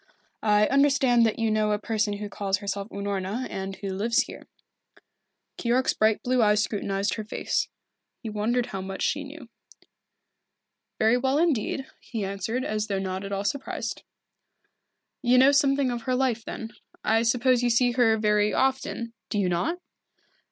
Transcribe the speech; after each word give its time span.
I 0.41 0.65
understand 0.65 1.27
that 1.27 1.37
you 1.37 1.51
know 1.51 1.73
a 1.73 1.77
person 1.77 2.13
who 2.13 2.27
calls 2.27 2.57
herself 2.57 2.89
Unorna, 2.89 3.45
and 3.51 3.75
who 3.75 3.89
lives 3.89 4.21
here." 4.23 4.47
Keyork's 5.59 5.93
bright 5.93 6.23
blue 6.23 6.41
eyes 6.41 6.63
scrutinized 6.63 7.13
her 7.13 7.23
face. 7.23 7.67
He 8.23 8.27
wondered 8.27 8.65
how 8.65 8.81
much 8.81 9.03
she 9.03 9.23
knew. 9.23 9.47
"Very 10.97 11.17
well 11.17 11.37
indeed," 11.37 11.85
he 11.99 12.25
answered, 12.25 12.65
as 12.65 12.87
though 12.87 12.97
not 12.97 13.23
at 13.23 13.31
all 13.31 13.43
surprised. 13.45 14.01
"You 15.21 15.37
know 15.37 15.51
something 15.51 15.91
of 15.91 16.01
her 16.01 16.15
life, 16.15 16.43
then. 16.45 16.71
I 17.03 17.21
suppose 17.21 17.61
you 17.61 17.69
see 17.69 17.91
her 17.91 18.17
very 18.17 18.55
often, 18.55 19.13
do 19.29 19.37
you 19.37 19.49
not?" 19.49 19.77